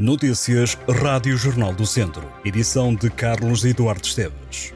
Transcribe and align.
Notícias 0.00 0.78
Rádio 0.88 1.36
Jornal 1.36 1.74
do 1.74 1.84
Centro. 1.84 2.26
Edição 2.42 2.94
de 2.94 3.10
Carlos 3.10 3.66
Eduardo 3.66 4.06
Esteves. 4.06 4.72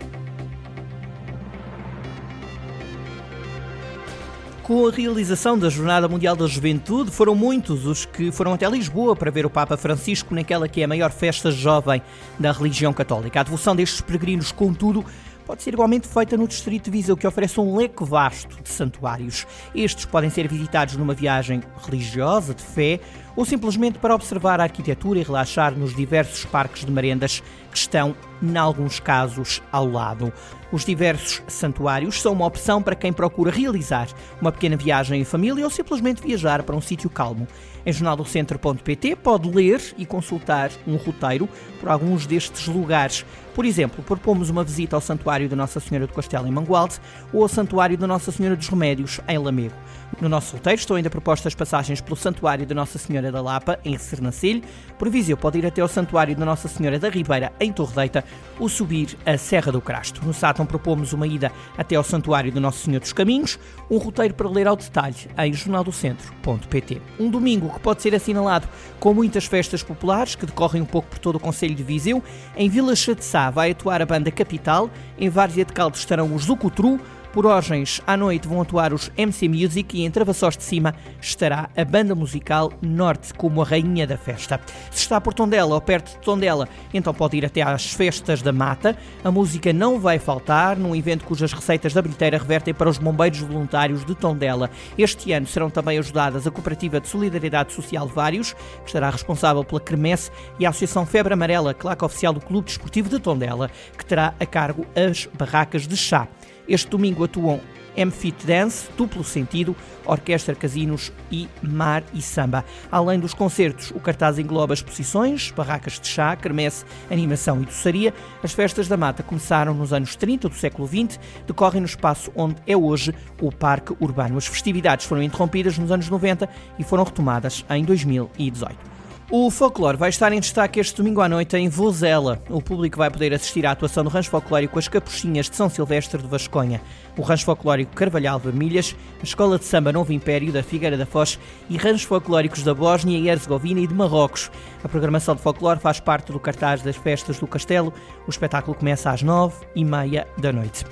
Com 4.62 4.86
a 4.86 4.90
realização 4.90 5.58
da 5.58 5.70
Jornada 5.70 6.06
Mundial 6.08 6.36
da 6.36 6.46
Juventude, 6.46 7.10
foram 7.10 7.34
muitos 7.34 7.86
os 7.86 8.04
que 8.04 8.30
foram 8.30 8.52
até 8.52 8.68
Lisboa 8.68 9.16
para 9.16 9.30
ver 9.30 9.46
o 9.46 9.50
Papa 9.50 9.78
Francisco 9.78 10.34
naquela 10.34 10.68
que 10.68 10.82
é 10.82 10.84
a 10.84 10.88
maior 10.88 11.10
festa 11.10 11.50
jovem 11.50 12.02
da 12.38 12.52
religião 12.52 12.92
católica. 12.92 13.40
A 13.40 13.44
devoção 13.44 13.74
destes 13.74 14.02
peregrinos, 14.02 14.52
contudo, 14.52 15.06
pode 15.46 15.62
ser 15.62 15.74
igualmente 15.74 16.08
feita 16.08 16.36
no 16.36 16.48
Distrito 16.48 16.84
de 16.84 16.90
Viseu, 16.90 17.16
que 17.16 17.26
oferece 17.26 17.60
um 17.60 17.76
leque 17.76 18.04
vasto 18.04 18.62
de 18.62 18.68
santuários. 18.68 19.46
Estes 19.74 20.04
podem 20.04 20.30
ser 20.30 20.48
visitados 20.48 20.96
numa 20.96 21.14
viagem 21.14 21.62
religiosa, 21.84 22.54
de 22.54 22.62
fé, 22.62 23.00
ou 23.36 23.44
simplesmente 23.44 23.98
para 23.98 24.14
observar 24.14 24.60
a 24.60 24.64
arquitetura 24.64 25.18
e 25.18 25.22
relaxar 25.22 25.76
nos 25.76 25.94
diversos 25.94 26.44
parques 26.44 26.84
de 26.84 26.90
merendas 26.90 27.42
que 27.70 27.76
estão, 27.76 28.14
em 28.42 28.56
alguns 28.56 29.00
casos, 29.00 29.62
ao 29.70 29.88
lado. 29.88 30.32
Os 30.72 30.84
diversos 30.84 31.42
santuários 31.46 32.20
são 32.20 32.32
uma 32.32 32.46
opção 32.46 32.82
para 32.82 32.96
quem 32.96 33.12
procura 33.12 33.50
realizar 33.50 34.08
uma 34.40 34.50
pequena 34.50 34.76
viagem 34.76 35.20
em 35.20 35.24
família 35.24 35.64
ou 35.64 35.70
simplesmente 35.70 36.22
viajar 36.22 36.62
para 36.62 36.74
um 36.74 36.80
sítio 36.80 37.08
calmo. 37.08 37.46
Em 37.86 37.92
jornaldocentro.pt 37.92 39.16
pode 39.16 39.48
ler 39.50 39.80
e 39.98 40.06
consultar 40.06 40.70
um 40.86 40.96
roteiro 40.96 41.48
por 41.78 41.88
alguns 41.88 42.26
destes 42.26 42.66
lugares. 42.66 43.24
Por 43.54 43.64
exemplo, 43.64 44.02
propomos 44.02 44.50
uma 44.50 44.64
visita 44.64 44.96
ao 44.96 45.00
Santuário 45.00 45.48
de 45.48 45.54
Nossa 45.54 45.78
Senhora 45.78 46.06
do 46.06 46.12
Castelo 46.12 46.48
em 46.48 46.50
Mangualde 46.50 46.98
ou 47.32 47.42
ao 47.42 47.48
Santuário 47.48 47.96
de 47.96 48.06
Nossa 48.06 48.32
Senhora 48.32 48.56
dos 48.56 48.68
Remédios 48.68 49.20
em 49.28 49.38
Lamego. 49.38 49.74
No 50.20 50.28
nosso 50.28 50.56
roteiro 50.56 50.78
estão 50.78 50.96
ainda 50.96 51.10
propostas 51.10 51.54
passagens 51.54 52.00
pelo 52.00 52.16
Santuário 52.16 52.64
de 52.64 52.74
Nossa 52.74 52.98
Senhora 52.98 53.30
da 53.32 53.40
Lapa, 53.40 53.78
em 53.84 53.98
Sernancelho. 53.98 54.62
Por 54.98 55.10
Viseu 55.10 55.36
pode 55.36 55.58
ir 55.58 55.66
até 55.66 55.80
ao 55.82 55.88
Santuário 55.88 56.34
de 56.34 56.44
Nossa 56.44 56.68
Senhora 56.68 56.98
da 56.98 57.08
Ribeira, 57.08 57.52
em 57.60 57.72
Torredeita, 57.72 58.24
ou 58.58 58.68
subir 58.68 59.16
a 59.26 59.36
Serra 59.36 59.72
do 59.72 59.80
Crasto. 59.80 60.24
No 60.24 60.32
Sátão 60.32 60.64
propomos 60.64 61.12
uma 61.12 61.26
ida 61.26 61.50
até 61.76 61.96
ao 61.96 62.04
Santuário 62.04 62.52
de 62.52 62.60
Nossa 62.60 62.78
Senhora 62.78 63.00
dos 63.00 63.12
Caminhos, 63.12 63.58
um 63.90 63.98
roteiro 63.98 64.34
para 64.34 64.48
ler 64.48 64.66
ao 64.66 64.76
detalhe 64.76 65.16
em 65.38 65.52
jornaldocentro.pt. 65.52 67.02
Um 67.18 67.30
domingo 67.30 67.72
que 67.72 67.80
pode 67.80 68.02
ser 68.02 68.14
assinalado 68.14 68.68
com 69.00 69.12
muitas 69.12 69.46
festas 69.46 69.82
populares 69.82 70.34
que 70.34 70.46
decorrem 70.46 70.82
um 70.82 70.86
pouco 70.86 71.08
por 71.08 71.18
todo 71.18 71.36
o 71.36 71.40
Conselho 71.40 71.74
de 71.74 71.82
Viseu. 71.82 72.22
Em 72.56 72.68
Vila 72.68 72.94
Chá 72.94 73.50
vai 73.50 73.72
atuar 73.72 74.00
a 74.00 74.06
banda 74.06 74.30
Capital, 74.30 74.90
em 75.18 75.28
Várzea 75.28 75.64
de 75.64 75.72
Caldo 75.72 75.96
estarão 75.96 76.34
os 76.34 76.44
Zucutru, 76.44 77.00
por 77.34 77.46
Orgens, 77.46 78.00
à 78.06 78.16
noite 78.16 78.46
vão 78.46 78.62
atuar 78.62 78.92
os 78.92 79.10
MC 79.16 79.48
Music 79.48 79.98
e 79.98 80.04
em 80.04 80.10
Travassos 80.10 80.56
de 80.56 80.62
Cima 80.62 80.94
estará 81.20 81.68
a 81.76 81.84
banda 81.84 82.14
musical 82.14 82.72
Norte 82.80 83.34
como 83.34 83.60
a 83.60 83.64
rainha 83.64 84.06
da 84.06 84.16
festa. 84.16 84.60
Se 84.88 85.00
está 85.00 85.20
por 85.20 85.34
Tondela 85.34 85.74
ou 85.74 85.80
perto 85.80 86.12
de 86.12 86.18
Tondela, 86.18 86.68
então 86.92 87.12
pode 87.12 87.36
ir 87.36 87.44
até 87.44 87.60
às 87.60 87.92
festas 87.92 88.40
da 88.40 88.52
Mata. 88.52 88.96
A 89.24 89.32
música 89.32 89.72
não 89.72 89.98
vai 89.98 90.20
faltar 90.20 90.76
num 90.76 90.94
evento 90.94 91.24
cujas 91.24 91.52
receitas 91.52 91.92
da 91.92 92.00
bilheteira 92.00 92.38
revertem 92.38 92.72
para 92.72 92.88
os 92.88 92.98
bombeiros 92.98 93.40
voluntários 93.40 94.04
de 94.04 94.14
Tondela. 94.14 94.70
Este 94.96 95.32
ano 95.32 95.48
serão 95.48 95.68
também 95.68 95.98
ajudadas 95.98 96.46
a 96.46 96.52
Cooperativa 96.52 97.00
de 97.00 97.08
Solidariedade 97.08 97.72
Social 97.72 98.06
Vários, 98.06 98.52
que 98.52 98.86
estará 98.86 99.10
responsável 99.10 99.64
pela 99.64 99.80
Cremesse, 99.80 100.30
e 100.56 100.64
a 100.64 100.68
Associação 100.68 101.04
Febre 101.04 101.34
Amarela, 101.34 101.74
claque 101.74 102.04
oficial 102.04 102.32
do 102.32 102.40
Clube 102.40 102.66
Desportivo 102.66 103.08
de 103.08 103.18
Tondela, 103.18 103.72
que 103.98 104.06
terá 104.06 104.34
a 104.38 104.46
cargo 104.46 104.86
as 104.94 105.28
barracas 105.36 105.88
de 105.88 105.96
chá. 105.96 106.28
Este 106.68 106.88
domingo 106.88 107.24
atuam 107.24 107.60
M-Fit 107.96 108.46
Dance, 108.46 108.88
Duplo 108.96 109.22
Sentido, 109.22 109.76
Orquestra 110.04 110.54
Casinos 110.54 111.12
e 111.30 111.48
Mar 111.62 112.02
e 112.12 112.20
Samba. 112.20 112.64
Além 112.90 113.18
dos 113.18 113.34
concertos, 113.34 113.90
o 113.92 114.00
cartaz 114.00 114.38
engloba 114.38 114.74
exposições, 114.74 115.50
barracas 115.50 116.00
de 116.00 116.08
chá, 116.08 116.34
quermesse, 116.36 116.84
animação 117.10 117.62
e 117.62 117.66
doçaria. 117.66 118.12
As 118.42 118.52
festas 118.52 118.88
da 118.88 118.96
mata 118.96 119.22
começaram 119.22 119.74
nos 119.74 119.92
anos 119.92 120.16
30 120.16 120.48
do 120.48 120.54
século 120.54 120.88
XX, 120.88 121.18
decorrem 121.46 121.80
no 121.80 121.86
espaço 121.86 122.32
onde 122.34 122.56
é 122.66 122.76
hoje 122.76 123.14
o 123.40 123.52
Parque 123.52 123.94
Urbano. 124.00 124.36
As 124.36 124.46
festividades 124.46 125.06
foram 125.06 125.22
interrompidas 125.22 125.78
nos 125.78 125.90
anos 125.90 126.08
90 126.08 126.48
e 126.78 126.84
foram 126.84 127.04
retomadas 127.04 127.64
em 127.70 127.84
2018. 127.84 128.93
O 129.30 129.50
folclore 129.50 129.96
vai 129.96 130.10
estar 130.10 130.30
em 130.32 130.38
destaque 130.38 130.78
este 130.78 130.96
domingo 130.98 131.22
à 131.22 131.28
noite 131.28 131.56
em 131.56 131.66
Vozela. 131.66 132.42
O 132.50 132.60
público 132.60 132.98
vai 132.98 133.10
poder 133.10 133.32
assistir 133.32 133.64
à 133.64 133.70
atuação 133.70 134.04
do 134.04 134.10
rancho 134.10 134.28
folclórico 134.28 134.78
As 134.78 134.86
Capuchinhas 134.86 135.48
de 135.48 135.56
São 135.56 135.70
Silvestre 135.70 136.20
de 136.20 136.28
Vasconha, 136.28 136.80
o 137.16 137.22
rancho 137.22 137.46
folclórico 137.46 137.94
Carvalhal 137.96 138.38
Vermelhas, 138.38 138.94
a 139.18 139.24
Escola 139.24 139.58
de 139.58 139.64
Samba 139.64 139.90
Novo 139.90 140.12
Império 140.12 140.52
da 140.52 140.62
Figueira 140.62 140.98
da 140.98 141.06
Foz 141.06 141.38
e 141.70 141.76
ranchos 141.78 142.02
folclóricos 142.02 142.62
da 142.62 142.74
Bósnia 142.74 143.18
e 143.18 143.30
Herzegovina 143.30 143.80
e 143.80 143.86
de 143.86 143.94
Marrocos. 143.94 144.50
A 144.84 144.88
programação 144.88 145.34
de 145.34 145.40
folclore 145.40 145.80
faz 145.80 145.98
parte 145.98 146.30
do 146.30 146.38
cartaz 146.38 146.82
das 146.82 146.96
festas 146.96 147.38
do 147.38 147.46
Castelo. 147.46 147.94
O 148.26 148.30
espetáculo 148.30 148.76
começa 148.76 149.10
às 149.10 149.22
nove 149.22 149.56
e 149.74 149.84
meia 149.86 150.28
da 150.36 150.52
noite. 150.52 150.84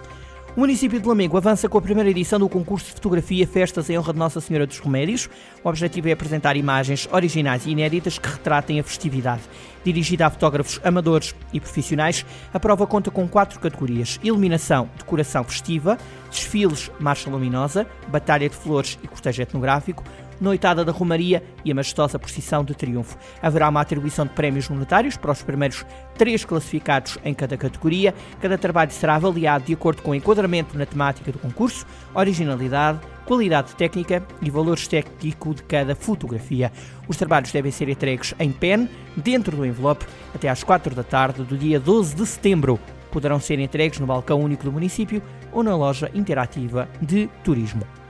O 0.55 0.61
município 0.61 1.01
de 1.01 1.09
Lamego 1.09 1.39
avança 1.39 1.67
com 1.67 1.79
a 1.79 1.81
primeira 1.81 2.11
edição 2.11 2.39
do 2.39 2.47
concurso 2.47 2.89
de 2.89 2.93
fotografia 2.93 3.47
Festas 3.47 3.89
em 3.89 3.99
Honra 3.99 4.13
de 4.13 4.19
Nossa 4.19 4.39
Senhora 4.39 4.67
dos 4.67 4.79
Remédios. 4.81 5.31
O 5.65 5.69
objetivo 5.71 6.11
é 6.11 6.13
apresentar 6.13 6.59
imagens 6.59 7.09
originais 7.11 7.65
e 7.65 7.71
inéditas 7.71 8.19
que 8.19 8.29
retratem 8.29 8.79
a 8.79 8.85
festividade. 8.85 9.41
Dirigida 9.83 10.27
a 10.27 10.31
fotógrafos 10.31 10.79
amadores 10.85 11.35
e 11.55 11.59
profissionais, 11.59 12.27
a 12.53 12.61
prova 12.61 12.87
conta 12.87 13.11
com 13.11 13.27
quatro 13.27 13.59
categorias: 13.61 14.21
iluminação, 14.23 14.91
decoração 14.99 15.43
festiva, 15.43 15.97
desfiles, 16.31 16.91
marcha 17.01 17.31
luminosa, 17.31 17.87
batalha 18.09 18.47
de 18.47 18.55
flores 18.55 18.99
e 19.03 19.09
cortejo 19.09 19.41
etnográfico, 19.41 20.05
noitada 20.43 20.85
da 20.85 20.93
Romaria 20.93 21.43
e 21.65 21.71
a 21.71 21.75
majestosa 21.75 22.19
procissão 22.19 22.65
de 22.65 22.75
triunfo. 22.75 23.17
Haverá 23.41 23.69
uma 23.69 23.81
atribuição 23.81 24.27
de 24.27 24.33
prémios 24.33 24.69
monetários 24.69 25.17
para 25.17 25.33
os 25.33 25.43
primeiros 25.43 25.87
três 26.19 26.45
classificados 26.45 27.17
em 27.25 27.33
cada 27.33 27.57
categoria. 27.57 28.15
Cada 28.41 28.59
trabalho 28.59 28.91
será 28.91 29.15
avaliado 29.15 29.65
de 29.65 29.73
acordo 29.73 30.03
com 30.03 30.11
o 30.11 30.15
enquadramento 30.15 30.77
na 30.77 30.85
temática 30.85 31.31
do 31.31 31.39
concurso, 31.39 31.87
originalidade, 32.15 33.01
qualidade 33.25 33.75
técnica 33.77 34.23
e 34.43 34.51
valor 34.51 34.77
estético 34.77 35.55
de 35.55 35.63
cada 35.63 35.95
fotografia. 35.95 36.73
Os 37.07 37.17
trabalhos 37.17 37.53
devem 37.53 37.71
ser 37.71 37.89
entregues 37.89 38.35
em 38.39 38.51
pen, 38.51 38.89
dentro 39.17 39.57
do 39.57 39.65
envelope, 39.65 40.05
até 40.35 40.49
às 40.49 40.65
4 40.65 40.95
da 40.95 41.05
tarde 41.05 41.45
do 41.45 41.57
dia 41.57 41.79
12 41.79 42.17
de 42.17 42.27
setembro. 42.27 42.81
Poderão 43.11 43.39
ser 43.39 43.59
entregues 43.59 44.01
no 44.01 44.07
balcão 44.07 44.41
único 44.41 44.65
do 44.65 44.73
município 44.73 45.23
ou 45.53 45.63
na 45.63 45.77
loja 45.77 46.11
interativa 46.15 46.89
de 47.01 47.29
turismo. 47.45 48.02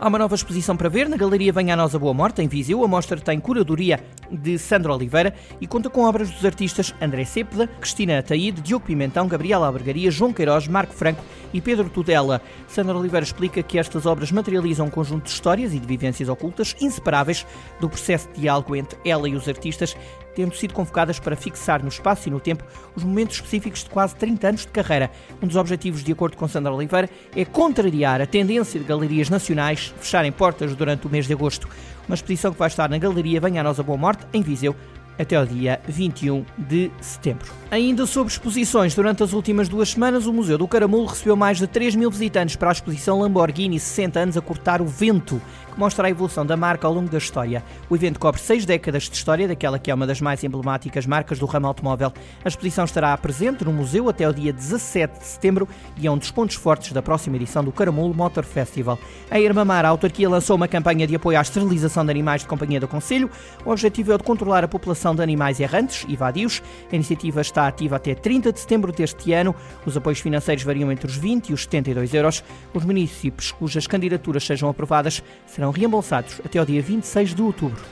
Há 0.00 0.08
uma 0.08 0.18
nova 0.18 0.34
exposição 0.34 0.76
para 0.76 0.88
ver 0.88 1.08
na 1.08 1.16
Galeria 1.16 1.52
Venha 1.52 1.74
a 1.74 1.76
Nós 1.76 1.94
a 1.94 1.98
Boa 1.98 2.12
Morte, 2.12 2.42
em 2.42 2.48
Viseu. 2.48 2.84
A 2.84 2.88
mostra 2.88 3.18
tem 3.18 3.38
curadoria 3.38 4.04
de 4.30 4.58
Sandro 4.58 4.94
Oliveira 4.94 5.34
e 5.60 5.66
conta 5.66 5.90
com 5.90 6.04
obras 6.04 6.30
dos 6.30 6.44
artistas 6.44 6.94
André 7.00 7.24
Cepeda, 7.24 7.66
Cristina 7.66 8.18
Ataíde, 8.18 8.60
Diogo 8.60 8.86
Pimentão, 8.86 9.28
Gabriela 9.28 9.66
Albergaria, 9.66 10.10
João 10.10 10.32
Queiroz, 10.32 10.68
Marco 10.68 10.94
Franco 10.94 11.22
e 11.52 11.60
Pedro 11.60 11.88
Tudela. 11.88 12.40
Sandro 12.66 12.98
Oliveira 12.98 13.24
explica 13.24 13.62
que 13.62 13.78
estas 13.78 14.06
obras 14.06 14.32
materializam 14.32 14.86
um 14.86 14.90
conjunto 14.90 15.24
de 15.24 15.30
histórias 15.30 15.72
e 15.74 15.78
de 15.78 15.86
vivências 15.86 16.28
ocultas 16.28 16.74
inseparáveis 16.80 17.46
do 17.80 17.88
processo 17.88 18.28
de 18.32 18.40
diálogo 18.40 18.74
entre 18.76 18.98
ela 19.04 19.28
e 19.28 19.34
os 19.34 19.48
artistas 19.48 19.96
tendo 20.34 20.54
sido 20.54 20.74
convocadas 20.74 21.18
para 21.18 21.36
fixar 21.36 21.82
no 21.82 21.88
espaço 21.88 22.28
e 22.28 22.30
no 22.30 22.40
tempo 22.40 22.64
os 22.94 23.04
momentos 23.04 23.36
específicos 23.36 23.84
de 23.84 23.90
quase 23.90 24.14
30 24.16 24.48
anos 24.48 24.60
de 24.62 24.68
carreira. 24.68 25.10
Um 25.40 25.46
dos 25.46 25.56
objetivos, 25.56 26.02
de 26.02 26.12
acordo 26.12 26.36
com 26.36 26.48
Sandra 26.48 26.72
Oliveira, 26.72 27.08
é 27.34 27.44
contrariar 27.44 28.20
a 28.20 28.26
tendência 28.26 28.78
de 28.78 28.86
galerias 28.86 29.30
nacionais 29.30 29.94
fecharem 30.00 30.32
portas 30.32 30.74
durante 30.74 31.06
o 31.06 31.10
mês 31.10 31.26
de 31.26 31.32
agosto. 31.32 31.68
Uma 32.06 32.14
exposição 32.14 32.52
que 32.52 32.58
vai 32.58 32.68
estar 32.68 32.88
na 32.90 32.98
Galeria 32.98 33.40
Venha 33.40 33.62
a 33.62 33.64
Nós 33.64 33.80
a 33.80 33.82
Boa 33.82 33.96
Morte, 33.96 34.13
em 34.32 34.42
Viseu, 34.42 34.74
até 35.18 35.40
o 35.40 35.46
dia 35.46 35.80
21 35.86 36.44
de 36.56 36.90
setembro. 37.00 37.52
Ainda 37.70 38.06
sobre 38.06 38.32
exposições, 38.32 38.94
durante 38.94 39.22
as 39.22 39.32
últimas 39.32 39.68
duas 39.68 39.90
semanas, 39.90 40.26
o 40.26 40.32
Museu 40.32 40.56
do 40.56 40.68
Caramulo 40.68 41.06
recebeu 41.06 41.36
mais 41.36 41.58
de 41.58 41.66
3 41.66 41.96
mil 41.96 42.10
visitantes 42.10 42.56
para 42.56 42.68
a 42.68 42.72
exposição 42.72 43.20
Lamborghini 43.20 43.80
60 43.80 44.20
anos 44.20 44.36
a 44.36 44.40
cortar 44.40 44.80
o 44.80 44.86
vento, 44.86 45.40
que 45.74 45.80
mostra 45.80 46.06
a 46.06 46.10
evolução 46.10 46.46
da 46.46 46.56
marca 46.56 46.86
ao 46.86 46.94
longo 46.94 47.10
da 47.10 47.18
história. 47.18 47.64
O 47.90 47.96
evento 47.96 48.20
cobre 48.20 48.40
seis 48.40 48.64
décadas 48.64 49.04
de 49.04 49.16
história 49.16 49.48
daquela 49.48 49.78
que 49.78 49.90
é 49.90 49.94
uma 49.94 50.06
das 50.06 50.20
mais 50.20 50.42
emblemáticas 50.44 51.04
marcas 51.04 51.38
do 51.38 51.46
ramo 51.46 51.66
automóvel. 51.66 52.12
A 52.44 52.48
exposição 52.48 52.84
estará 52.84 53.16
presente 53.18 53.64
no 53.64 53.72
museu 53.72 54.08
até 54.08 54.28
o 54.28 54.32
dia 54.32 54.52
17 54.52 55.18
de 55.18 55.26
setembro 55.26 55.68
e 55.96 56.06
é 56.06 56.10
um 56.10 56.16
dos 56.16 56.30
pontos 56.30 56.54
fortes 56.54 56.92
da 56.92 57.02
próxima 57.02 57.36
edição 57.36 57.64
do 57.64 57.72
Caramulo 57.72 58.14
Motor 58.14 58.44
Festival. 58.44 58.98
A 59.28 59.40
Irmamar, 59.40 59.84
a 59.84 59.88
autarquia 59.88 60.28
lançou 60.28 60.54
uma 60.54 60.68
campanha 60.68 61.06
de 61.06 61.16
apoio 61.16 61.38
à 61.38 61.42
esterilização 61.42 62.04
de 62.04 62.10
animais 62.12 62.42
de 62.42 62.46
companhia 62.46 62.78
do 62.78 62.86
Conselho. 62.86 63.28
O 63.64 63.70
objetivo 63.70 64.12
é 64.12 64.14
o 64.14 64.18
de 64.18 64.24
controlar 64.24 64.62
a 64.62 64.68
população 64.68 65.03
de 65.12 65.22
animais 65.22 65.58
errantes 65.58 66.06
e 66.08 66.14
vadios. 66.14 66.62
A 66.92 66.94
iniciativa 66.94 67.40
está 67.40 67.66
ativa 67.66 67.96
até 67.96 68.14
30 68.14 68.52
de 68.52 68.60
setembro 68.60 68.92
deste 68.92 69.32
ano. 69.32 69.52
Os 69.84 69.96
apoios 69.96 70.20
financeiros 70.20 70.62
variam 70.62 70.92
entre 70.92 71.08
os 71.08 71.16
20 71.16 71.48
e 71.48 71.52
os 71.52 71.62
72 71.62 72.14
euros. 72.14 72.44
Os 72.72 72.84
municípios 72.84 73.50
cujas 73.50 73.88
candidaturas 73.88 74.46
sejam 74.46 74.68
aprovadas 74.68 75.20
serão 75.46 75.72
reembolsados 75.72 76.40
até 76.44 76.60
ao 76.60 76.64
dia 76.64 76.80
26 76.80 77.34
de 77.34 77.42
outubro. 77.42 77.82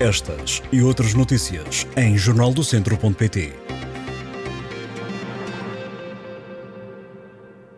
Estas 0.00 0.62
e 0.72 0.80
outras 0.80 1.12
notícias 1.12 1.86
em 1.94 2.16
jornaldocentro.pt. 2.16 3.52